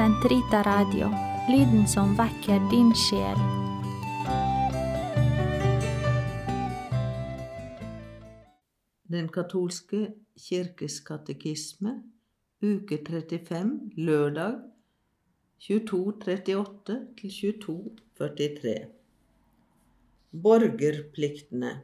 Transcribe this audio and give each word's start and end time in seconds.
Sentrita 0.00 0.62
Radio, 0.64 1.10
lyden 1.52 1.82
som 1.88 2.14
vekker 2.16 2.62
din 2.70 2.88
sjel. 2.96 3.40
Den 9.12 9.28
katolske 9.28 10.00
kirkes 10.40 10.96
katekisme, 11.04 11.92
uke 12.64 12.96
35, 13.04 13.76
lørdag 14.00 14.56
2238 15.68 16.98
til 17.20 17.36
2243. 17.36 18.74
Borgerpliktene. 20.32 21.76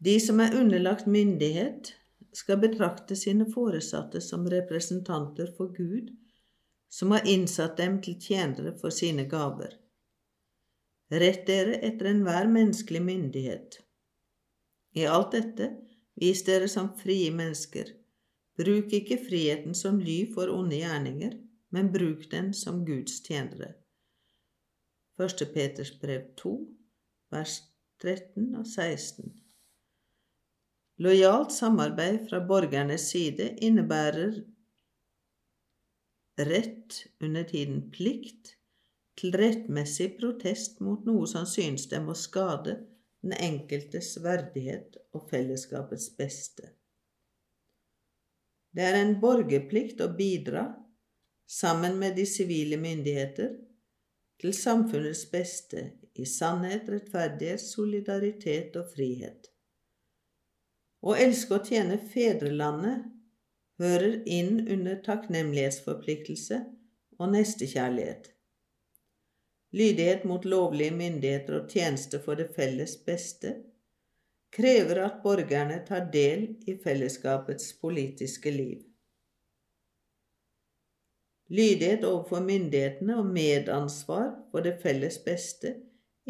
De 0.00 0.20
som 0.30 0.40
er 0.40 0.56
underlagt 0.64 1.04
myndighet, 1.06 1.99
skal 2.32 2.60
betrakte 2.62 3.16
sine 3.16 3.46
foresatte 3.50 4.20
som 4.20 4.46
representanter 4.50 5.52
for 5.56 5.72
Gud, 5.76 6.10
som 6.90 7.10
har 7.10 7.26
innsatt 7.26 7.76
dem 7.76 8.00
til 8.02 8.18
tjenere 8.20 8.74
for 8.78 8.94
sine 8.94 9.26
gaver. 9.30 9.76
Rett 11.10 11.46
dere 11.46 11.78
etter 11.86 12.10
enhver 12.10 12.46
menneskelig 12.50 13.02
myndighet. 13.02 13.80
I 14.94 15.06
alt 15.10 15.32
dette, 15.34 15.70
vis 16.18 16.44
dere 16.46 16.68
som 16.70 16.92
frie 16.98 17.30
mennesker. 17.34 17.90
Bruk 18.58 18.92
ikke 18.94 19.18
friheten 19.18 19.74
som 19.74 19.98
ly 20.02 20.24
for 20.34 20.50
onde 20.54 20.78
gjerninger, 20.78 21.36
men 21.74 21.92
bruk 21.94 22.26
den 22.30 22.52
som 22.54 22.84
Guds 22.86 23.22
tjenere. 23.26 23.74
1. 25.20 25.46
Peters 25.54 25.92
brev 26.00 26.30
2, 26.36 26.54
vers 27.30 27.60
13 28.02 28.54
og 28.56 28.66
16. 28.66 29.39
Lojalt 31.00 31.52
samarbeid 31.52 32.26
fra 32.28 32.42
borgernes 32.44 33.06
side 33.10 33.54
innebærer 33.64 34.34
rett 36.44 37.06
under 37.20 37.44
tiden 37.48 37.86
plikt 37.92 38.54
til 39.20 39.32
rettmessig 39.36 40.10
protest 40.18 40.82
mot 40.84 41.06
noe 41.08 41.28
som 41.28 41.46
synes 41.48 41.86
dem 41.88 42.10
å 42.12 42.16
skade 42.16 42.74
den 43.20 43.32
enkeltes 43.36 44.14
verdighet 44.24 44.98
og 45.16 45.26
fellesskapets 45.30 46.10
beste. 46.18 46.70
Det 48.76 48.84
er 48.86 48.98
en 49.00 49.16
borgerplikt 49.22 50.00
å 50.04 50.08
bidra, 50.16 50.66
sammen 51.50 51.96
med 51.98 52.16
de 52.20 52.26
sivile 52.28 52.76
myndigheter, 52.80 53.56
til 54.40 54.52
samfunnets 54.56 55.24
beste 55.32 55.82
i 56.16 56.28
sannhet, 56.28 56.88
rettferdighet, 56.92 57.60
solidaritet 57.60 58.76
og 58.80 58.92
frihet. 58.94 59.49
Å 61.00 61.14
elske 61.16 61.56
og 61.56 61.70
tjene 61.70 61.96
fedrelandet 62.12 63.06
hører 63.80 64.20
inn 64.28 64.66
under 64.68 64.98
takknemlighetsforpliktelse 65.06 66.60
og 67.20 67.32
nestekjærlighet. 67.32 68.28
Lydighet 69.72 70.26
mot 70.26 70.44
lovlige 70.44 70.92
myndigheter 70.98 71.60
og 71.60 71.72
tjeneste 71.72 72.20
for 72.24 72.36
det 72.36 72.50
felles 72.56 72.96
beste 73.06 73.54
krever 74.52 74.98
at 75.04 75.20
borgerne 75.22 75.78
tar 75.86 76.08
del 76.12 76.48
i 76.66 76.74
fellesskapets 76.84 77.72
politiske 77.80 78.50
liv. 78.50 78.80
Lydighet 81.50 82.04
overfor 82.06 82.42
myndighetene 82.46 83.16
og 83.18 83.30
medansvar 83.30 84.34
for 84.50 84.66
det 84.66 84.76
felles 84.82 85.18
beste 85.24 85.72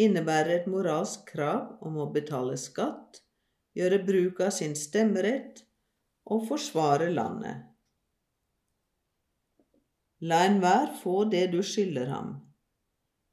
innebærer 0.00 0.60
et 0.60 0.68
moralsk 0.70 1.26
krav 1.32 1.80
om 1.84 1.98
å 2.00 2.06
betale 2.12 2.56
skatt, 2.60 3.20
gjøre 3.76 4.00
bruk 4.06 4.40
av 4.44 4.52
sin 4.54 4.76
stemmerett 4.78 5.62
og 6.30 6.46
forsvare 6.48 7.10
landet. 7.12 7.66
La 10.20 10.42
enhver 10.44 10.90
få 11.00 11.24
det 11.32 11.46
du 11.54 11.62
skylder 11.64 12.10
ham. 12.12 12.32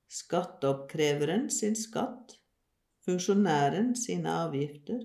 Skatteoppkreveren 0.08 1.50
sin 1.52 1.76
skatt, 1.76 2.38
funksjonæren 3.03 3.92
sine 4.00 4.31
avgifter. 4.46 5.02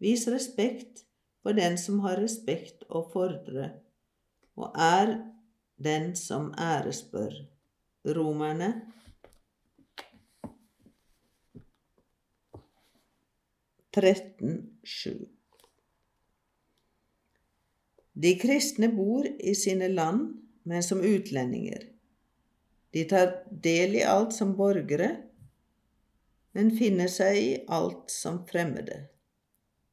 Vis 0.00 0.26
respekt 0.28 1.06
for 1.40 1.56
den 1.56 1.78
som 1.80 2.02
har 2.04 2.20
respekt 2.20 2.84
å 2.88 3.06
fordre, 3.12 3.70
og 4.60 4.76
er 4.76 5.14
den 5.80 6.12
som 6.16 6.52
ærespør. 6.60 7.32
Romerne 8.04 8.70
13.7 13.96 15.26
De 18.12 18.38
kristne 18.38 18.88
bor 18.88 19.26
i 19.26 19.54
sine 19.54 19.88
land, 19.88 20.28
men 20.62 20.82
som 20.82 21.00
utlendinger. 21.00 21.88
De 22.90 23.04
tar 23.04 23.32
del 23.50 23.96
i 23.98 24.04
alt 24.06 24.36
som 24.36 24.52
borgere, 24.54 25.08
men 26.54 26.70
finner 26.78 27.10
seg 27.10 27.40
i 27.40 27.50
alt 27.66 28.14
som 28.14 28.44
fremmede. 28.46 29.00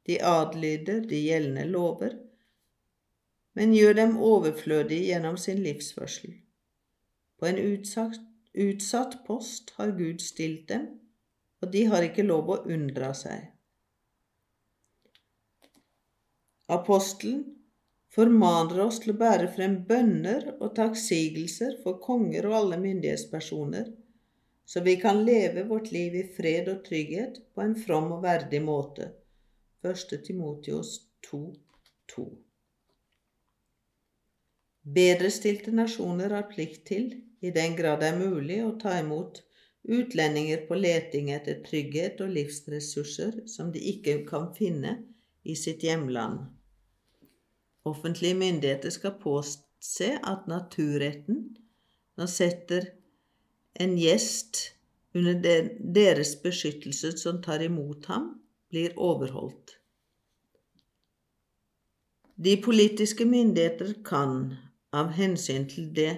De 0.05 0.21
adlyder 0.21 1.01
de 1.09 1.23
gjeldende 1.23 1.65
lover, 1.65 2.13
men 3.57 3.73
gjør 3.73 3.97
dem 4.03 4.17
overflødige 4.21 5.09
gjennom 5.09 5.41
sin 5.41 5.65
livsførsel. 5.65 6.37
På 7.41 7.49
en 7.49 7.57
utsatt, 7.65 8.21
utsatt 8.53 9.23
post 9.25 9.73
har 9.81 9.97
Gud 9.97 10.21
stilt 10.21 10.69
dem, 10.69 10.89
og 11.65 11.73
de 11.73 11.87
har 11.89 12.05
ikke 12.05 12.29
lov 12.29 12.53
å 12.53 12.63
unndra 12.69 13.15
seg. 13.17 13.56
Apostelen 16.67 17.43
formaner 18.11 18.81
oss 18.83 18.97
til 18.99 19.13
å 19.13 19.19
bære 19.21 19.47
frem 19.55 19.77
bønner 19.87 20.49
og 20.57 20.73
takksigelser 20.75 21.77
for 21.83 22.01
konger 22.03 22.49
og 22.49 22.55
alle 22.57 22.79
myndighetspersoner, 22.81 23.93
så 24.67 24.83
vi 24.83 24.97
kan 24.99 25.21
leve 25.23 25.63
vårt 25.69 25.93
liv 25.95 26.17
i 26.19 26.25
fred 26.35 26.67
og 26.67 26.81
trygghet 26.87 27.39
på 27.55 27.63
en 27.63 27.77
from 27.79 28.11
og 28.17 28.25
verdig 28.25 28.59
måte. 28.65 29.13
1. 29.87 30.17
Timotios 30.27 30.97
2, 31.29 31.39
2. 32.11 32.27
Bedrestilte 34.97 35.71
nasjoner 35.71 36.35
har 36.35 36.49
plikt 36.51 36.83
til, 36.91 37.07
i 37.39 37.53
den 37.55 37.79
grad 37.79 38.03
det 38.03 38.11
er 38.11 38.19
mulig, 38.19 38.59
å 38.65 38.75
ta 38.81 38.97
imot 38.99 39.39
utlendinger 39.87 40.67
på 40.67 40.75
leting 40.75 41.31
etter 41.31 41.63
trygghet 41.63 42.19
og 42.25 42.35
livsressurser 42.35 43.45
som 43.47 43.71
de 43.71 43.87
ikke 43.93 44.19
kan 44.27 44.51
finne 44.57 44.97
i 45.47 45.55
sitt 45.55 45.87
hjemland. 45.87 46.56
Offentlige 47.87 48.35
myndigheter 48.35 48.91
skal 48.93 49.15
påse 49.21 50.11
at 50.27 50.47
naturretten 50.49 51.43
nå 52.17 52.25
setter 52.27 52.89
en 53.79 53.95
gjest 53.99 54.63
under 55.15 55.69
deres 55.95 56.35
beskyttelse 56.43 57.13
som 57.17 57.41
tar 57.45 57.63
imot 57.65 58.05
ham, 58.11 58.31
blir 58.69 58.97
overholdt. 58.99 59.77
De 62.37 62.57
politiske 62.61 63.25
myndigheter 63.25 63.93
kan, 64.05 64.51
av 64.93 65.13
hensyn 65.17 65.65
til 65.69 65.89
det 65.95 66.11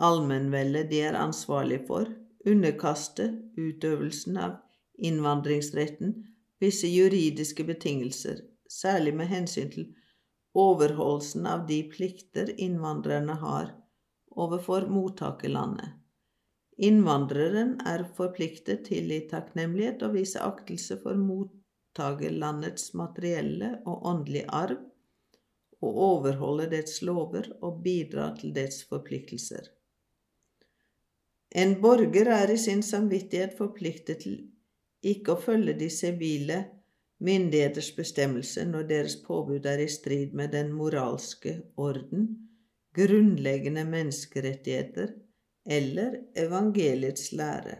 allmennveldet 0.00 0.88
de 0.90 1.02
er 1.08 1.18
ansvarlig 1.18 1.82
for, 1.88 2.08
underkaste 2.48 3.26
utøvelsen 3.60 4.38
av 4.40 4.56
innvandringsretten 5.00 6.14
visse 6.60 6.88
juridiske 6.88 7.64
betingelser, 7.68 8.40
særlig 8.68 9.14
med 9.16 9.28
hensyn 9.32 9.72
til 9.72 9.90
overholdelsen 10.52 11.46
av 11.46 11.66
de 11.66 11.82
plikter 11.92 12.60
innvandrerne 12.60 13.32
har 13.32 13.72
overfor 14.30 14.86
mottakerlandet. 14.90 15.96
Innvandreren 16.80 17.74
er 17.86 18.06
forpliktet 18.16 18.86
til 18.88 19.10
i 19.12 19.20
takknemlighet 19.30 20.02
å 20.02 20.12
vise 20.14 20.40
aktelse 20.40 20.96
for 21.02 21.18
mottakerlandets 21.20 22.94
materielle 22.96 23.74
og 23.84 24.06
åndelige 24.12 24.48
arv, 24.48 24.78
og 25.80 26.00
overholde 26.04 26.66
dets 26.72 27.00
lover 27.04 27.46
og 27.64 27.82
bidra 27.84 28.30
til 28.36 28.52
dets 28.56 28.82
forpliktelser. 28.88 29.68
En 31.50 31.78
borger 31.82 32.28
er 32.30 32.52
i 32.52 32.58
sin 32.60 32.82
samvittighet 32.84 33.56
forpliktet 33.58 34.20
til 34.24 34.36
ikke 35.00 35.34
å 35.34 35.40
følge 35.40 35.74
de 35.80 35.88
sivile 35.92 36.58
myndigheters 37.20 37.90
bestemmelse 37.96 38.64
når 38.64 38.86
deres 38.88 39.16
påbud 39.26 39.66
er 39.68 39.82
i 39.84 39.88
strid 39.88 40.32
med 40.36 40.52
den 40.56 40.72
moralske 40.72 41.56
orden, 41.76 42.28
grunnleggende 42.96 43.84
menneskerettigheter 43.84 45.12
eller 45.66 46.16
evangeliets 46.36 47.32
lære. 47.32 47.76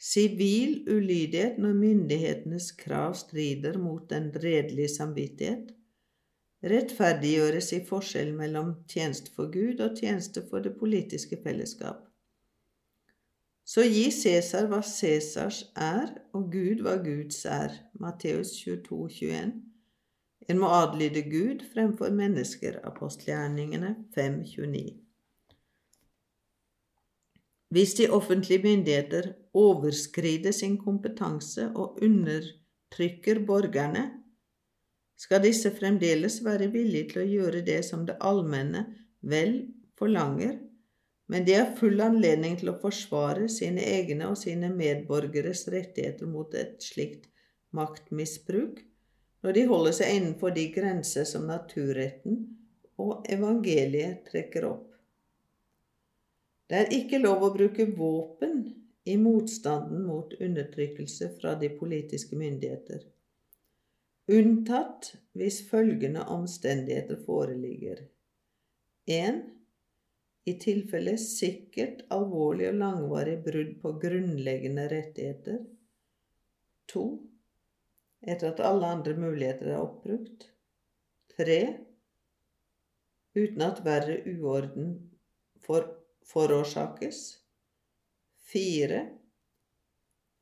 Sivil 0.00 0.86
ulydighet 0.88 1.58
når 1.58 1.74
myndighetenes 1.76 2.70
krav 2.72 3.14
strider 3.14 3.78
mot 3.78 4.06
den 4.10 4.30
redelige 4.44 4.88
samvittighet, 4.88 5.74
rettferdiggjøres 6.64 7.72
i 7.76 7.82
forskjell 7.88 8.32
mellom 8.36 8.72
tjeneste 8.88 9.32
for 9.34 9.52
Gud 9.52 9.80
og 9.84 9.98
tjeneste 9.98 10.44
for 10.48 10.64
det 10.64 10.76
politiske 10.80 11.36
fellesskap. 11.44 12.09
Så 13.70 13.84
gi 13.86 14.08
Cæsar 14.10 14.66
hva 14.66 14.80
Cæsars 14.82 15.60
er, 15.78 16.08
og 16.34 16.48
Gud 16.50 16.80
hva 16.82 16.96
Guds 17.04 17.44
er. 17.46 17.76
Matteus 18.02 18.56
22, 18.64 18.96
21. 19.06 19.52
En 20.50 20.58
må 20.58 20.70
adlyde 20.74 21.22
Gud 21.30 21.60
fremfor 21.70 22.10
mennesker. 22.10 22.80
Apostelgjerningene 22.88 23.92
29. 24.16 24.96
Hvis 27.70 27.94
de 27.94 28.08
offentlige 28.10 28.62
myndigheter 28.64 29.28
overskrider 29.54 30.50
sin 30.50 30.74
kompetanse 30.78 31.68
og 31.70 32.02
undertrykker 32.02 33.44
borgerne, 33.46 34.02
skal 35.18 35.44
disse 35.44 35.70
fremdeles 35.76 36.40
være 36.44 36.72
villige 36.72 37.12
til 37.12 37.22
å 37.22 37.28
gjøre 37.36 37.62
det 37.70 37.84
som 37.86 38.02
det 38.08 38.18
allmenne 38.18 38.82
vel 39.22 39.54
forlanger, 40.00 40.58
men 41.30 41.44
de 41.46 41.54
har 41.54 41.74
full 41.78 42.00
anledning 42.02 42.56
til 42.58 42.72
å 42.72 42.78
forsvare 42.82 43.46
sine 43.52 43.84
egne 43.86 44.32
og 44.32 44.38
sine 44.40 44.66
medborgeres 44.74 45.68
rettigheter 45.70 46.26
mot 46.26 46.54
et 46.58 46.82
slikt 46.82 47.28
maktmisbruk 47.76 48.80
når 49.44 49.54
de 49.56 49.62
holder 49.70 49.94
seg 50.00 50.16
innenfor 50.16 50.56
de 50.56 50.64
grenser 50.74 51.28
som 51.28 51.46
naturretten 51.46 52.40
og 53.00 53.30
evangeliet 53.30 54.24
trekker 54.26 54.66
opp. 54.72 54.88
Det 56.66 56.80
er 56.80 56.92
ikke 56.98 57.22
lov 57.22 57.46
å 57.46 57.52
bruke 57.54 57.86
våpen 57.94 58.58
i 59.06 59.14
motstanden 59.18 60.02
mot 60.06 60.34
undertrykkelse 60.34 61.30
fra 61.38 61.54
de 61.62 61.70
politiske 61.78 62.36
myndigheter, 62.38 63.06
unntatt 64.30 65.14
hvis 65.38 65.62
følgende 65.70 66.26
omstendigheter 66.30 67.22
foreligger. 67.22 68.04
1. 69.06 69.40
I 70.48 70.54
tilfelle 70.60 71.16
sikkert 71.20 72.06
alvorlig 72.14 72.70
og 72.70 72.78
langvarig 72.80 73.36
brudd 73.44 73.74
på 73.82 73.92
grunnleggende 74.00 74.86
rettigheter. 74.88 75.60
2. 76.92 77.04
Etter 78.20 78.50
at 78.52 78.62
alle 78.64 78.88
andre 78.96 79.14
muligheter 79.20 79.74
er 79.74 79.82
oppbrukt. 79.82 80.48
3. 81.36 81.60
Uten 83.36 83.62
at 83.62 83.84
verre 83.84 84.16
uorden 84.32 84.94
for 85.60 85.86
forårsakes. 86.26 87.20
Fire. 88.50 89.04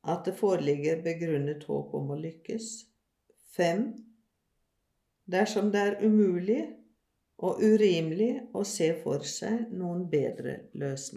At 0.08 0.24
det 0.24 0.38
foreligger 0.38 1.02
begrunnet 1.04 1.66
håp 1.68 1.94
om 1.98 2.14
å 2.14 2.22
lykkes. 2.22 2.70
Fem. 3.52 3.90
Dersom 5.28 5.72
det 5.74 5.84
er 5.84 6.00
umulig 6.06 6.62
og 7.38 7.60
urimelig 7.62 8.32
å 8.56 8.64
se 8.66 8.90
for 9.02 9.26
seg 9.26 9.68
noen 9.70 10.06
bedre 10.10 10.56
løsning. 10.78 11.16